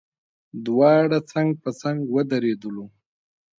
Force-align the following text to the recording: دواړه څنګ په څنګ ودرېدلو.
دواړه 0.65 1.19
څنګ 1.31 1.49
په 1.63 1.69
څنګ 1.81 1.97
ودرېدلو. 2.13 2.85